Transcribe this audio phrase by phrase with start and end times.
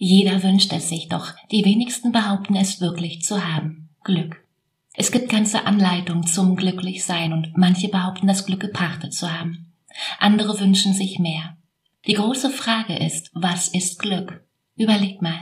[0.00, 3.88] Jeder wünscht es sich, doch die wenigsten behaupten es wirklich zu haben.
[4.04, 4.36] Glück.
[4.94, 9.72] Es gibt ganze Anleitungen zum Glücklichsein und manche behaupten, das Glück gepachtet zu haben.
[10.20, 11.56] Andere wünschen sich mehr.
[12.06, 14.44] Die große Frage ist, was ist Glück?
[14.76, 15.40] Überleg mal.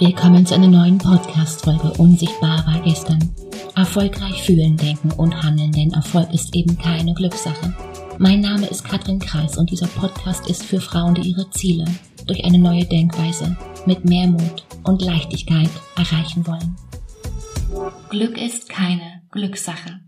[0.00, 3.32] Willkommen zu einer neuen Podcast-Folge Unsichtbar war gestern.
[3.76, 7.93] Erfolgreich fühlen, denken und handeln, denn Erfolg ist eben keine Glückssache.
[8.18, 11.84] Mein Name ist Katrin Kreis und dieser Podcast ist für Frauen, die ihre Ziele
[12.26, 13.56] durch eine neue Denkweise
[13.86, 16.76] mit mehr Mut und Leichtigkeit erreichen wollen.
[18.10, 20.00] Glück ist keine Glückssache.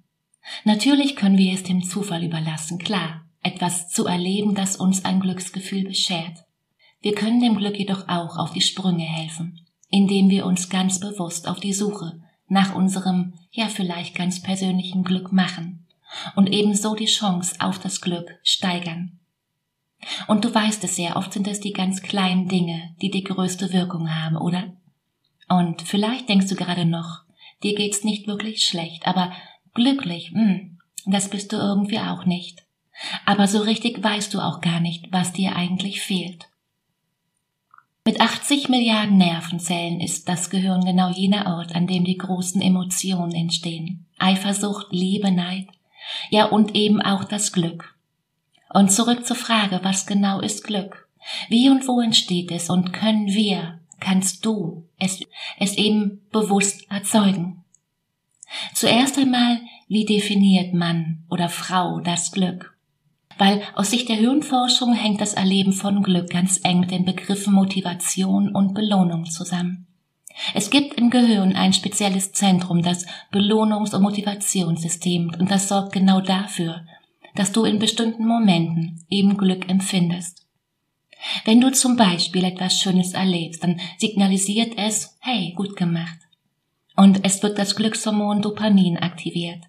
[0.65, 5.85] Natürlich können wir es dem Zufall überlassen, klar, etwas zu erleben, das uns ein Glücksgefühl
[5.85, 6.45] beschert.
[7.01, 11.49] Wir können dem Glück jedoch auch auf die Sprünge helfen, indem wir uns ganz bewusst
[11.49, 15.86] auf die Suche nach unserem, ja vielleicht ganz persönlichen Glück machen
[16.35, 19.19] und ebenso die Chance auf das Glück steigern.
[20.29, 23.73] Und du weißt es ja, oft sind es die ganz kleinen Dinge, die die größte
[23.73, 24.73] Wirkung haben, oder?
[25.49, 27.23] Und vielleicht denkst du gerade noch,
[27.63, 29.33] dir geht's nicht wirklich schlecht, aber
[29.75, 32.65] glücklich, hm, das bist du irgendwie auch nicht.
[33.25, 36.49] Aber so richtig weißt du auch gar nicht, was dir eigentlich fehlt.
[38.05, 43.33] Mit 80 Milliarden Nervenzellen ist das Gehirn genau jener Ort, an dem die großen Emotionen
[43.33, 44.07] entstehen.
[44.19, 45.67] Eifersucht, Liebe, Neid,
[46.31, 47.95] ja und eben auch das Glück.
[48.73, 51.09] Und zurück zur Frage, was genau ist Glück?
[51.49, 55.21] Wie und wo entsteht es und können wir, kannst du es,
[55.59, 57.65] es eben bewusst erzeugen?
[58.75, 62.77] Zuerst einmal, wie definiert Mann oder Frau das Glück?
[63.39, 67.53] Weil aus Sicht der Hirnforschung hängt das Erleben von Glück ganz eng mit den Begriffen
[67.53, 69.87] Motivation und Belohnung zusammen.
[70.55, 76.21] Es gibt im Gehirn ein spezielles Zentrum, das Belohnungs- und Motivationssystem, und das sorgt genau
[76.21, 76.85] dafür,
[77.35, 80.47] dass du in bestimmten Momenten eben Glück empfindest.
[81.45, 86.19] Wenn du zum Beispiel etwas Schönes erlebst, dann signalisiert es, hey, gut gemacht.
[86.97, 89.65] Und es wird das Glückshormon Dopamin aktiviert.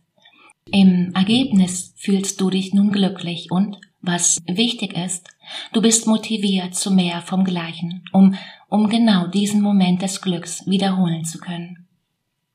[0.72, 5.30] Im Ergebnis fühlst du dich nun glücklich und, was wichtig ist,
[5.74, 8.36] du bist motiviert zu mehr vom Gleichen, um,
[8.70, 11.88] um genau diesen Moment des Glücks wiederholen zu können.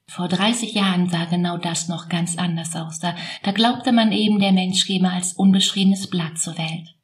[0.06, 2.98] Vor 30 Jahren sah genau das noch ganz anders aus.
[2.98, 6.94] Da, da glaubte man eben, der Mensch käme als unbeschriebenes Blatt zur Welt.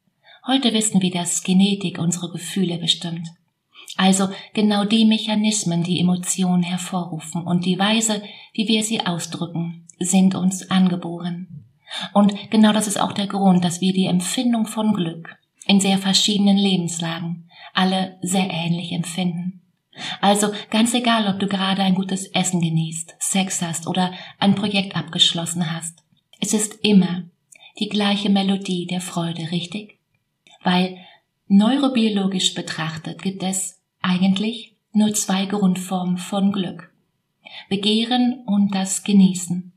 [0.45, 3.27] Heute wissen wir, dass Genetik unsere Gefühle bestimmt.
[3.97, 8.21] Also genau die Mechanismen, die Emotionen hervorrufen und die Weise,
[8.53, 11.65] wie wir sie ausdrücken, sind uns angeboren.
[12.13, 15.97] Und genau das ist auch der Grund, dass wir die Empfindung von Glück in sehr
[15.97, 19.61] verschiedenen Lebenslagen alle sehr ähnlich empfinden.
[20.21, 24.95] Also ganz egal, ob du gerade ein gutes Essen genießt, Sex hast oder ein Projekt
[24.95, 26.03] abgeschlossen hast.
[26.39, 27.23] Es ist immer
[27.79, 29.99] die gleiche Melodie der Freude, richtig?
[30.63, 30.97] Weil
[31.47, 36.93] neurobiologisch betrachtet gibt es eigentlich nur zwei Grundformen von Glück.
[37.69, 39.73] Begehren und das Genießen.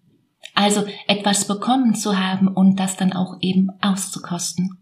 [0.54, 4.78] Also etwas bekommen zu haben und das dann auch eben auszukosten.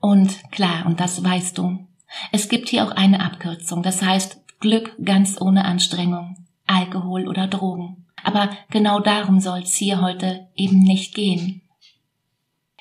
[0.00, 1.86] Und klar, und das weißt du,
[2.32, 8.06] es gibt hier auch eine Abkürzung, das heißt Glück ganz ohne Anstrengung, Alkohol oder Drogen.
[8.22, 11.62] Aber genau darum soll es hier heute eben nicht gehen.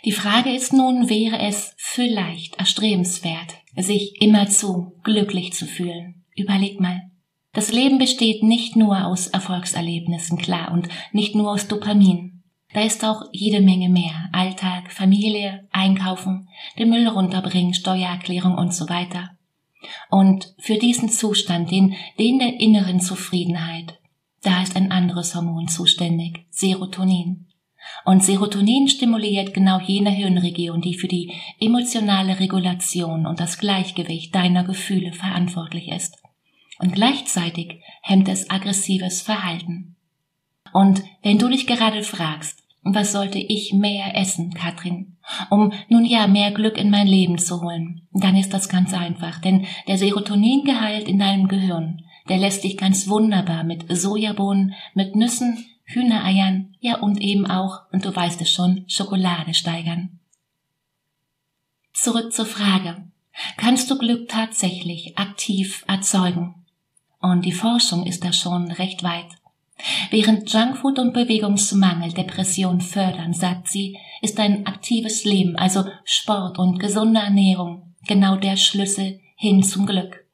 [0.03, 6.23] Die Frage ist nun, wäre es vielleicht erstrebenswert, sich immerzu glücklich zu fühlen?
[6.35, 7.09] Überleg mal.
[7.55, 12.43] Das Leben besteht nicht nur aus Erfolgserlebnissen, klar, und nicht nur aus Dopamin.
[12.73, 14.27] Da ist auch jede Menge mehr.
[14.33, 19.29] Alltag, Familie, Einkaufen, den Müll runterbringen, Steuererklärung und so weiter.
[20.09, 23.99] Und für diesen Zustand, den, den der inneren Zufriedenheit,
[24.43, 27.47] da ist ein anderes Hormon zuständig, Serotonin.
[28.03, 34.66] Und Serotonin stimuliert genau jene Hirnregion, die für die emotionale Regulation und das Gleichgewicht deiner
[34.66, 36.17] Gefühle verantwortlich ist.
[36.79, 39.95] Und gleichzeitig hemmt es aggressives Verhalten.
[40.73, 45.17] Und wenn du dich gerade fragst, was sollte ich mehr essen, Katrin,
[45.49, 48.07] um nun ja mehr Glück in mein Leben zu holen?
[48.11, 53.07] Dann ist das ganz einfach, denn der Serotoningehalt in deinem Gehirn, der lässt dich ganz
[53.07, 58.85] wunderbar mit Sojabohnen, mit Nüssen, Hühnereiern, ja und eben auch, und du weißt es schon,
[58.87, 60.19] Schokolade steigern.
[61.93, 63.03] Zurück zur Frage.
[63.57, 66.65] Kannst du Glück tatsächlich aktiv erzeugen?
[67.20, 69.28] Und die Forschung ist da schon recht weit.
[70.09, 76.79] Während Junkfood und Bewegungsmangel Depression fördern, sagt sie, ist ein aktives Leben, also Sport und
[76.79, 80.26] gesunde Ernährung, genau der Schlüssel hin zum Glück.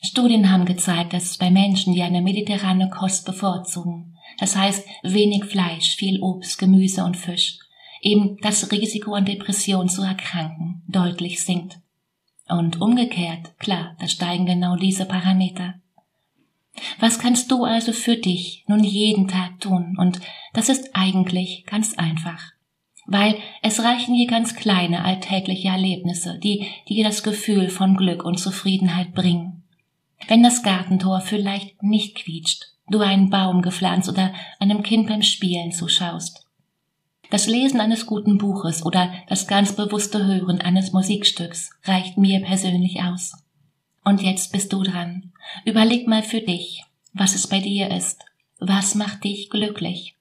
[0.00, 5.94] Studien haben gezeigt, dass bei Menschen, die eine mediterrane Kost bevorzugen, das heißt wenig Fleisch,
[5.94, 7.58] viel Obst, Gemüse und Fisch,
[8.00, 11.78] eben das Risiko an Depression zu erkranken deutlich sinkt.
[12.48, 15.74] Und umgekehrt, klar, da steigen genau diese Parameter.
[16.98, 19.96] Was kannst du also für dich nun jeden Tag tun?
[19.98, 20.20] Und
[20.52, 22.52] das ist eigentlich ganz einfach.
[23.06, 28.38] Weil es reichen hier ganz kleine alltägliche Erlebnisse, die, dir das Gefühl von Glück und
[28.38, 29.64] Zufriedenheit bringen.
[30.28, 35.72] Wenn das Gartentor vielleicht nicht quietscht, du einen Baum gepflanzt oder einem Kind beim Spielen
[35.72, 36.46] zuschaust.
[37.30, 43.02] Das Lesen eines guten Buches oder das ganz bewusste Hören eines Musikstücks reicht mir persönlich
[43.02, 43.32] aus.
[44.04, 45.32] Und jetzt bist du dran.
[45.64, 48.24] Überleg mal für dich, was es bei dir ist.
[48.58, 50.16] Was macht dich glücklich?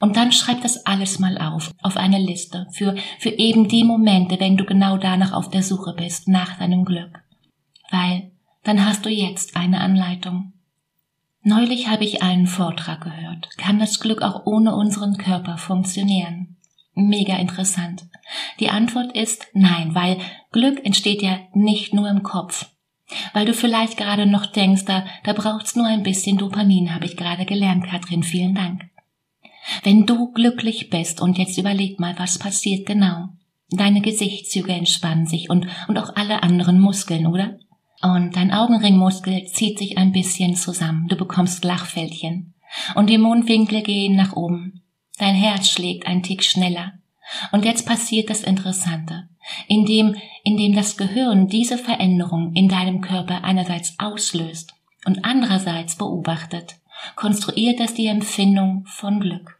[0.00, 4.40] Und dann schreib das alles mal auf, auf eine Liste, für, für eben die Momente,
[4.40, 7.22] wenn du genau danach auf der Suche bist, nach deinem Glück.
[7.90, 8.30] Weil,
[8.64, 10.54] dann hast du jetzt eine Anleitung.
[11.42, 13.50] Neulich habe ich einen Vortrag gehört.
[13.58, 16.56] Kann das Glück auch ohne unseren Körper funktionieren?
[16.94, 18.06] Mega interessant.
[18.58, 20.18] Die Antwort ist nein, weil
[20.50, 22.70] Glück entsteht ja nicht nur im Kopf.
[23.32, 27.16] Weil du vielleicht gerade noch denkst, da, da braucht's nur ein bisschen Dopamin, habe ich
[27.16, 28.82] gerade gelernt, Katrin, vielen Dank.
[29.82, 33.28] Wenn du glücklich bist und jetzt überleg mal, was passiert genau.
[33.70, 37.58] Deine Gesichtszüge entspannen sich und, und auch alle anderen Muskeln, oder?
[38.02, 41.06] Und dein Augenringmuskel zieht sich ein bisschen zusammen.
[41.08, 42.54] Du bekommst Lachfältchen.
[42.94, 44.82] Und die Mundwinkel gehen nach oben.
[45.18, 46.94] Dein Herz schlägt ein Tick schneller.
[47.52, 49.29] Und jetzt passiert das Interessante
[49.66, 54.74] indem, indem das Gehirn diese Veränderung in deinem Körper einerseits auslöst
[55.06, 56.76] und andererseits beobachtet,
[57.16, 59.58] konstruiert es die Empfindung von Glück.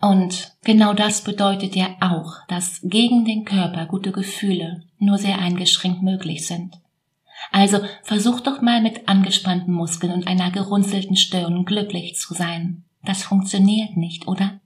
[0.00, 6.02] Und genau das bedeutet ja auch, dass gegen den Körper gute Gefühle nur sehr eingeschränkt
[6.02, 6.78] möglich sind.
[7.52, 12.84] Also versuch doch mal mit angespannten Muskeln und einer gerunzelten Stirn glücklich zu sein.
[13.02, 14.60] Das funktioniert nicht, oder?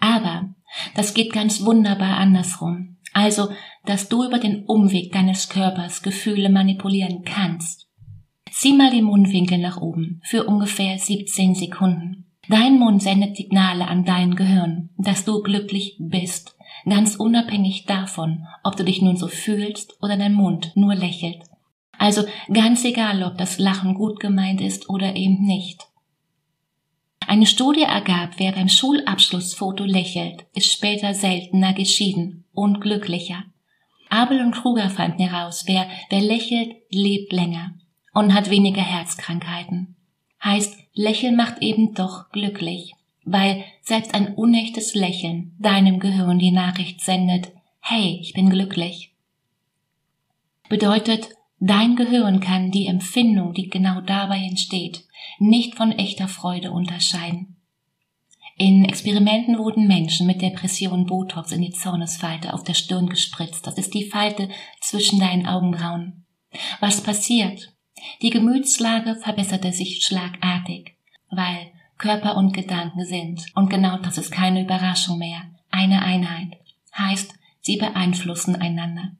[0.00, 0.48] Aber
[0.94, 2.96] das geht ganz wunderbar andersrum.
[3.14, 3.48] Also,
[3.86, 7.88] dass du über den Umweg deines Körpers Gefühle manipulieren kannst.
[8.50, 12.26] Zieh mal die Mundwinkel nach oben für ungefähr 17 Sekunden.
[12.48, 18.76] Dein Mund sendet Signale an dein Gehirn, dass du glücklich bist, ganz unabhängig davon, ob
[18.76, 21.42] du dich nun so fühlst oder dein Mund nur lächelt.
[21.98, 25.86] Also ganz egal, ob das Lachen gut gemeint ist oder eben nicht.
[27.26, 33.44] Eine Studie ergab, wer beim Schulabschlussfoto lächelt, ist später seltener geschieden und glücklicher.
[34.10, 37.74] Abel und Kruger fanden heraus, wer, wer lächelt, lebt länger
[38.12, 39.96] und hat weniger Herzkrankheiten.
[40.42, 42.92] Heißt, Lächeln macht eben doch glücklich,
[43.24, 47.50] weil selbst ein unechtes Lächeln deinem Gehirn die Nachricht sendet,
[47.80, 49.12] hey, ich bin glücklich.
[50.68, 55.04] Bedeutet, dein Gehirn kann die Empfindung, die genau dabei entsteht,
[55.38, 57.56] nicht von echter Freude unterscheiden.
[58.56, 63.66] In Experimenten wurden Menschen mit Depression Botox in die Zornesfalte auf der Stirn gespritzt.
[63.66, 64.48] Das ist die Falte
[64.80, 66.24] zwischen deinen Augenbrauen.
[66.78, 67.72] Was passiert?
[68.22, 70.96] Die Gemütslage verbesserte sich schlagartig,
[71.30, 76.56] weil Körper und Gedanken sind, und genau das ist keine Überraschung mehr, eine Einheit.
[76.96, 79.12] Heißt, sie beeinflussen einander.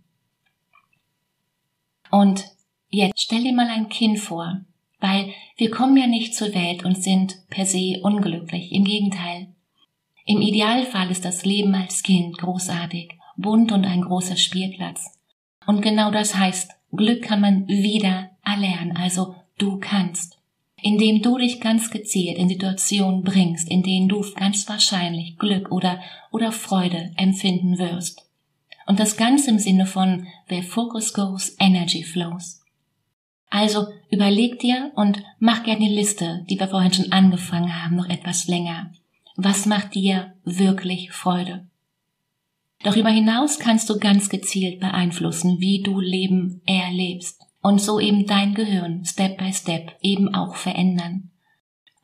[2.10, 2.44] Und
[2.88, 4.60] jetzt stell dir mal ein Kind vor,
[5.04, 8.72] weil wir kommen ja nicht zur Welt und sind per se unglücklich.
[8.72, 9.48] Im Gegenteil.
[10.24, 15.18] Im Idealfall ist das Leben als Kind großartig, bunt und ein großer Spielplatz.
[15.66, 20.38] Und genau das heißt, Glück kann man wieder erlernen, also du kannst.
[20.80, 26.00] Indem du dich ganz gezielt in Situationen bringst, in denen du ganz wahrscheinlich Glück oder,
[26.30, 28.26] oder Freude empfinden wirst.
[28.86, 32.63] Und das Ganze im Sinne von where focus goes, energy flows.
[33.54, 38.08] Also überleg dir und mach gerne die Liste, die wir vorhin schon angefangen haben, noch
[38.08, 38.90] etwas länger.
[39.36, 41.64] Was macht dir wirklich Freude?
[42.82, 48.54] Darüber hinaus kannst du ganz gezielt beeinflussen, wie du Leben erlebst und so eben dein
[48.54, 51.30] Gehirn Step by Step eben auch verändern.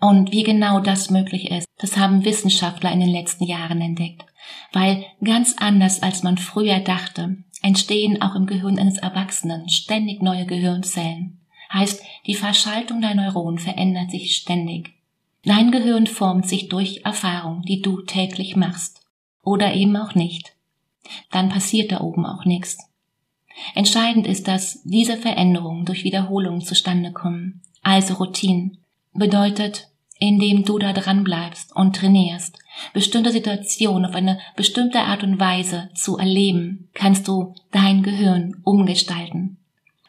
[0.01, 4.25] Und wie genau das möglich ist, das haben Wissenschaftler in den letzten Jahren entdeckt,
[4.73, 10.47] weil ganz anders als man früher dachte, entstehen auch im Gehirn eines Erwachsenen ständig neue
[10.47, 11.40] Gehirnzellen.
[11.73, 14.95] Heißt, die Verschaltung der Neuronen verändert sich ständig.
[15.45, 19.01] Dein Gehirn formt sich durch Erfahrung, die du täglich machst.
[19.43, 20.55] Oder eben auch nicht.
[21.31, 22.79] Dann passiert da oben auch nichts.
[23.75, 27.63] Entscheidend ist, dass diese Veränderungen durch Wiederholungen zustande kommen.
[27.83, 28.79] Also Routinen.
[29.13, 32.59] Bedeutet, indem du da dran bleibst und trainierst,
[32.93, 39.57] bestimmte Situationen auf eine bestimmte Art und Weise zu erleben, kannst du dein Gehirn umgestalten.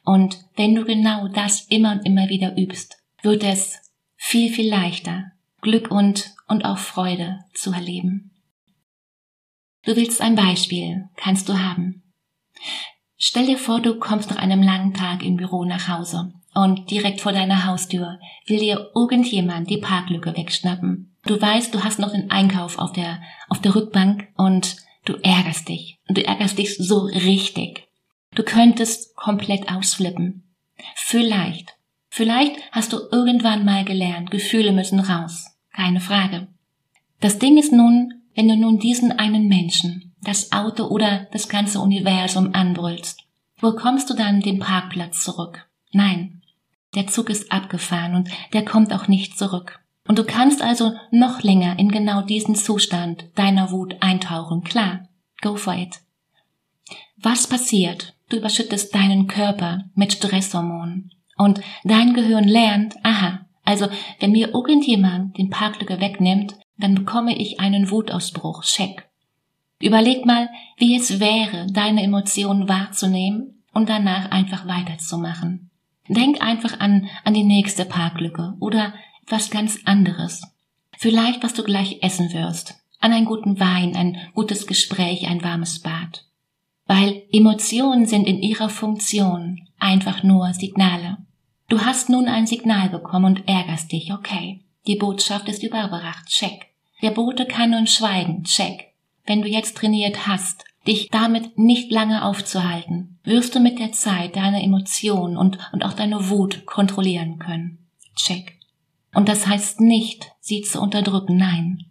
[0.04, 3.80] Und wenn du genau das immer und immer wieder übst, wird es
[4.16, 5.32] viel, viel leichter,
[5.62, 8.32] Glück und, und auch Freude zu erleben.
[9.84, 12.04] Du willst ein Beispiel, kannst du haben.
[13.18, 17.22] Stell dir vor, du kommst nach einem langen Tag im Büro nach Hause und direkt
[17.22, 21.16] vor deiner Haustür will dir irgendjemand die Parklücke wegschnappen.
[21.26, 25.70] Du weißt, du hast noch den Einkauf auf der, auf der Rückbank und du ärgerst
[25.70, 26.00] dich.
[26.08, 27.88] Und du ärgerst dich so richtig.
[28.34, 30.44] Du könntest komplett ausflippen.
[30.96, 31.76] Vielleicht,
[32.10, 35.48] vielleicht hast du irgendwann mal gelernt, Gefühle müssen raus.
[35.74, 36.48] Keine Frage.
[37.20, 41.80] Das Ding ist nun, wenn du nun diesen einen Menschen, das Auto oder das ganze
[41.80, 43.20] Universum anbrüllst,
[43.60, 45.68] wo kommst du dann den Parkplatz zurück?
[45.92, 46.42] Nein,
[46.96, 49.80] der Zug ist abgefahren und der kommt auch nicht zurück.
[50.08, 54.64] Und du kannst also noch länger in genau diesen Zustand deiner Wut eintauchen.
[54.64, 55.08] Klar,
[55.42, 56.00] go for it.
[57.18, 58.16] Was passiert?
[58.32, 61.12] Du überschüttest deinen Körper mit Stresshormonen.
[61.36, 63.88] Und dein Gehirn lernt, aha, also
[64.22, 68.64] wenn mir irgendjemand den Parklücke wegnimmt, dann bekomme ich einen Wutausbruch.
[68.64, 69.10] Check.
[69.82, 75.70] Überleg mal, wie es wäre, deine Emotionen wahrzunehmen und danach einfach weiterzumachen.
[76.08, 78.94] Denk einfach an, an die nächste Parklücke oder
[79.28, 80.42] was ganz anderes.
[80.98, 82.76] Vielleicht, was du gleich essen wirst.
[83.02, 86.31] An einen guten Wein, ein gutes Gespräch, ein warmes Bad.
[86.94, 91.20] Weil Emotionen sind in ihrer Funktion einfach nur Signale.
[91.70, 94.66] Du hast nun ein Signal bekommen und ärgerst dich, okay.
[94.88, 96.66] Die Botschaft ist überbracht, check.
[97.02, 98.92] Der Bote kann nun schweigen, check.
[99.26, 104.36] Wenn du jetzt trainiert hast, dich damit nicht lange aufzuhalten, wirst du mit der Zeit
[104.36, 107.88] deine Emotionen und, und auch deine Wut kontrollieren können.
[108.18, 108.60] Check.
[109.16, 111.86] Und das heißt nicht, sie zu unterdrücken, nein.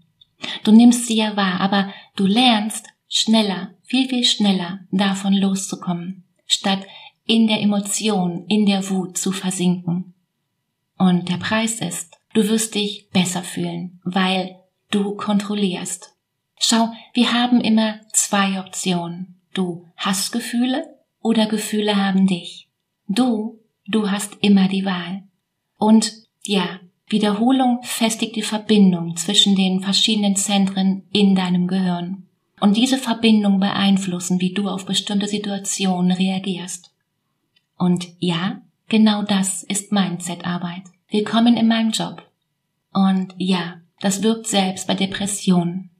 [0.62, 6.86] Du nimmst sie ja wahr, aber du lernst schneller, viel, viel schneller davon loszukommen, statt
[7.26, 10.14] in der Emotion, in der Wut zu versinken.
[10.96, 14.60] Und der Preis ist, du wirst dich besser fühlen, weil
[14.92, 16.14] du kontrollierst.
[16.56, 19.40] Schau, wir haben immer zwei Optionen.
[19.54, 20.84] Du hast Gefühle
[21.20, 22.68] oder Gefühle haben dich.
[23.08, 25.24] Du, du hast immer die Wahl.
[25.78, 26.78] Und ja,
[27.08, 32.28] Wiederholung festigt die Verbindung zwischen den verschiedenen Zentren in deinem Gehirn.
[32.60, 36.92] Und diese Verbindung beeinflussen, wie du auf bestimmte Situationen reagierst.
[37.78, 40.82] Und ja, genau das ist Mindset-Arbeit.
[41.08, 42.22] Willkommen in meinem Job.
[42.92, 45.90] Und ja, das wirkt selbst bei Depressionen.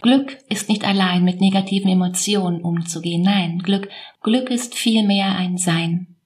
[0.00, 3.22] Glück ist nicht allein mit negativen Emotionen umzugehen.
[3.22, 3.90] Nein, Glück,
[4.22, 6.16] Glück ist vielmehr ein Sein.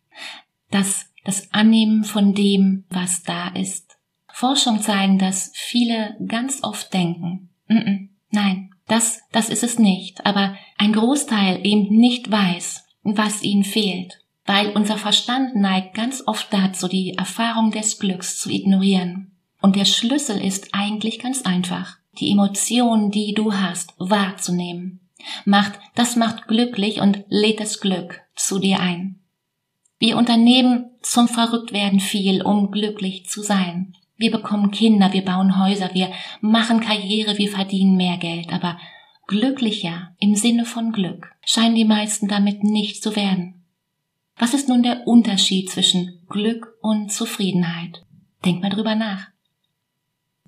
[0.71, 3.97] Das, das Annehmen von dem, was da ist.
[4.29, 10.27] Forschung zeigen, dass viele ganz oft denken, mm -mm, nein, das, das ist es nicht,
[10.27, 16.53] aber ein Großteil eben nicht weiß, was ihnen fehlt, weil unser Verstand neigt ganz oft
[16.53, 19.37] dazu, die Erfahrung des Glücks zu ignorieren.
[19.63, 25.01] Und der Schlüssel ist eigentlich ganz einfach, die Emotionen, die du hast, wahrzunehmen.
[25.45, 29.21] Macht, das macht glücklich und lädt das Glück zu dir ein.
[29.99, 33.95] Wir unternehmen zum Verrücktwerden viel, um glücklich zu sein.
[34.21, 36.13] Wir bekommen Kinder, wir bauen Häuser, wir
[36.43, 38.79] machen Karriere, wir verdienen mehr Geld, aber
[39.27, 43.65] glücklicher im Sinne von Glück scheinen die meisten damit nicht zu werden.
[44.37, 48.05] Was ist nun der Unterschied zwischen Glück und Zufriedenheit?
[48.45, 49.29] Denk mal drüber nach.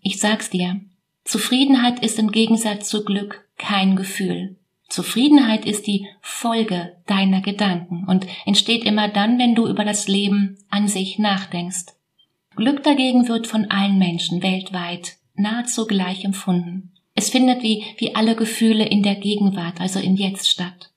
[0.02, 0.82] Ich sag's dir,
[1.24, 4.58] Zufriedenheit ist im Gegensatz zu Glück kein Gefühl.
[4.90, 10.58] Zufriedenheit ist die Folge deiner Gedanken und entsteht immer dann, wenn du über das Leben
[10.68, 11.86] an sich nachdenkst.
[12.56, 16.92] Glück dagegen wird von allen Menschen weltweit nahezu gleich empfunden.
[17.14, 20.90] Es findet wie, wie alle Gefühle in der Gegenwart, also im Jetzt statt.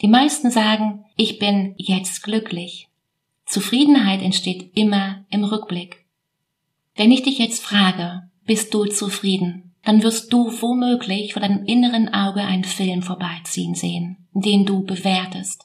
[0.00, 2.88] Die meisten sagen, ich bin jetzt glücklich.
[3.46, 6.04] Zufriedenheit entsteht immer im Rückblick.
[6.96, 12.12] Wenn ich dich jetzt frage, bist du zufrieden, dann wirst du womöglich vor deinem inneren
[12.12, 15.64] Auge einen Film vorbeiziehen sehen, den du bewertest.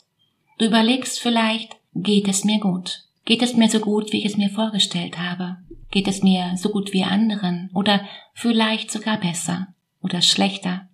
[0.58, 3.07] Du überlegst vielleicht, geht es mir gut?
[3.28, 5.58] Geht es mir so gut, wie ich es mir vorgestellt habe?
[5.92, 8.02] Geht es mir so gut wie anderen oder
[8.34, 9.68] vielleicht sogar besser?
[10.08, 10.88] oder schlechter.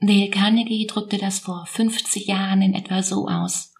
[0.00, 3.74] Dale Carnegie drückte das vor 50 Jahren in etwa so aus.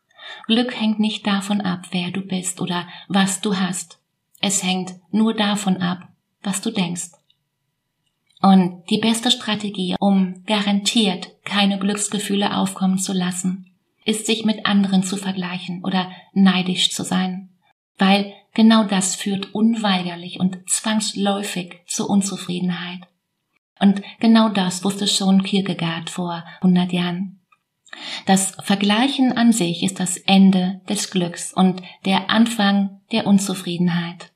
[0.47, 3.99] Glück hängt nicht davon ab, wer du bist oder was du hast.
[4.41, 6.09] Es hängt nur davon ab,
[6.43, 7.11] was du denkst.
[8.41, 13.72] Und die beste Strategie, um garantiert keine Glücksgefühle aufkommen zu lassen,
[14.05, 17.51] ist sich mit anderen zu vergleichen oder neidisch zu sein,
[17.99, 23.01] weil genau das führt unweigerlich und zwangsläufig zur Unzufriedenheit.
[23.81, 27.41] Und genau das wusste schon Kierkegaard vor 100 Jahren.
[28.27, 34.33] Das Vergleichen an sich ist das Ende des Glücks und der Anfang der Unzufriedenheit.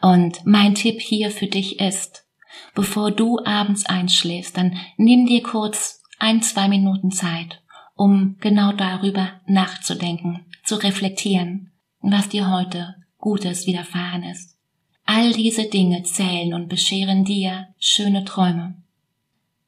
[0.00, 2.26] Und mein Tipp hier für dich ist,
[2.74, 7.62] bevor du abends einschläfst, dann nimm dir kurz ein, zwei Minuten Zeit,
[7.96, 11.70] um genau darüber nachzudenken, zu reflektieren,
[12.00, 14.56] was dir heute Gutes widerfahren ist.
[15.06, 18.74] All diese Dinge zählen und bescheren dir schöne Träume.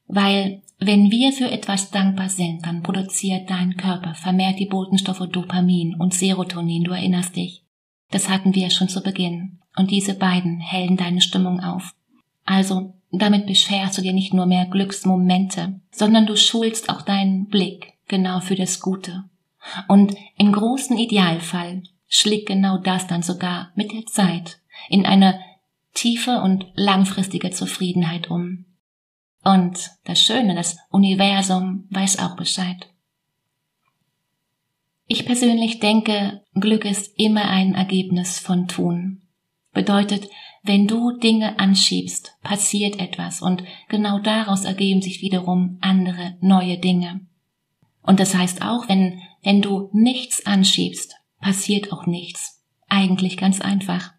[0.07, 5.95] Weil wenn wir für etwas dankbar sind, dann produziert dein Körper vermehrt die Botenstoffe Dopamin
[5.95, 7.63] und Serotonin, du erinnerst dich.
[8.11, 9.59] Das hatten wir schon zu Beginn.
[9.77, 11.95] Und diese beiden hellen deine Stimmung auf.
[12.45, 17.96] Also, damit bescherst du dir nicht nur mehr Glücksmomente, sondern du schulst auch deinen Blick
[18.09, 19.25] genau für das Gute.
[19.89, 25.41] Und im großen Idealfall schlägt genau das dann sogar mit der Zeit in eine
[25.95, 28.67] tiefe und langfristige Zufriedenheit um.
[29.43, 32.89] Und das Schöne, das Universum weiß auch Bescheid.
[35.09, 39.23] Ich persönlich denke, Glück ist immer ein Ergebnis von Tun.
[39.73, 40.29] Bedeutet,
[40.65, 47.21] wenn du Dinge anschiebst, passiert etwas und genau daraus ergeben sich wiederum andere neue Dinge.
[48.07, 52.63] Und das heißt auch, wenn, wenn du nichts anschiebst, passiert auch nichts.
[52.89, 54.13] Eigentlich ganz einfach.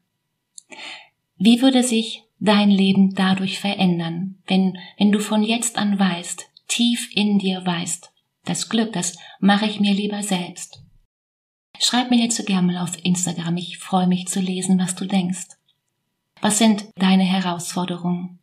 [1.38, 7.10] Wie würde sich dein Leben dadurch verändern, wenn, wenn du von jetzt an weißt, tief
[7.16, 8.12] in dir weißt,
[8.46, 10.84] das Glück, das mache ich mir lieber selbst.
[11.80, 15.06] Schreib mir jetzt so gerne mal auf Instagram, ich freue mich zu lesen, was du
[15.06, 15.48] denkst.
[16.42, 18.40] Was sind deine Herausforderungen?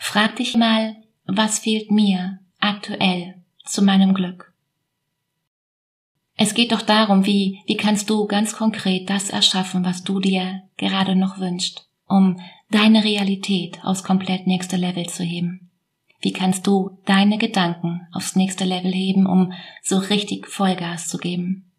[0.00, 4.49] Frag dich mal, was fehlt mir aktuell zu meinem Glück?
[6.42, 10.62] Es geht doch darum, wie, wie kannst du ganz konkret das erschaffen, was du dir
[10.78, 15.68] gerade noch wünschst, um deine Realität aufs komplett nächste Level zu heben.
[16.22, 21.70] Wie kannst du deine Gedanken aufs nächste Level heben, um so richtig Vollgas zu geben?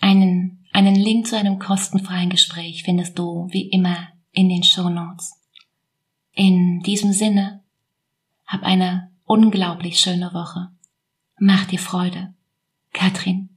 [0.00, 5.38] Einen, einen Link zu einem kostenfreien Gespräch findest du wie immer in den Show Notes.
[6.32, 7.60] In diesem Sinne,
[8.46, 10.70] hab eine unglaublich schöne Woche.
[11.38, 12.32] Mach dir Freude.
[12.92, 13.48] Katrin.